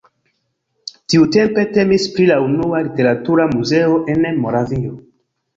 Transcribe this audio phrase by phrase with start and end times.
[1.13, 4.99] Tiutempe temis pri la unua literatura muzeo en Moravio.